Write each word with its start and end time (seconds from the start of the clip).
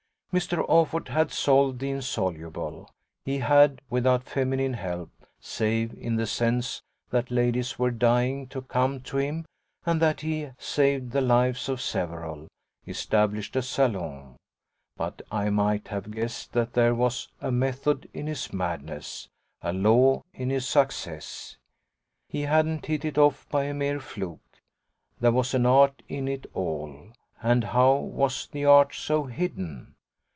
Mr. 0.31 0.65
Offord 0.69 1.09
had 1.09 1.29
solved 1.29 1.79
the 1.79 1.89
insoluble; 1.89 2.89
he 3.25 3.39
had, 3.39 3.81
without 3.89 4.23
feminine 4.23 4.75
help 4.75 5.11
save 5.41 5.93
in 5.93 6.15
the 6.15 6.25
sense 6.25 6.81
that 7.09 7.29
ladies 7.29 7.77
were 7.77 7.91
dying 7.91 8.47
to 8.47 8.61
come 8.61 9.01
to 9.01 9.17
him 9.17 9.43
and 9.85 10.01
that 10.01 10.21
he 10.21 10.49
saved 10.57 11.11
the 11.11 11.19
lives 11.19 11.67
of 11.67 11.81
several 11.81 12.47
established 12.87 13.57
a 13.57 13.61
salon; 13.61 14.37
but 14.95 15.21
I 15.29 15.49
might 15.49 15.89
have 15.89 16.11
guessed 16.11 16.53
that 16.53 16.71
there 16.75 16.95
was 16.95 17.27
a 17.41 17.51
method 17.51 18.09
in 18.13 18.27
his 18.27 18.53
madness, 18.53 19.27
a 19.61 19.73
law 19.73 20.21
in 20.33 20.49
his 20.49 20.65
success. 20.65 21.57
He 22.29 22.43
hadn't 22.43 22.85
hit 22.85 23.03
it 23.03 23.17
off 23.17 23.49
by 23.49 23.65
a 23.65 23.73
mere 23.73 23.99
fluke. 23.99 24.61
There 25.19 25.33
was 25.33 25.53
an 25.53 25.65
art 25.65 26.01
in 26.07 26.29
it 26.29 26.45
all, 26.53 27.09
and 27.43 27.65
how 27.65 27.95
was 27.95 28.47
the 28.47 28.63
art 28.63 28.95
so 28.95 29.25
hidden? 29.25 29.93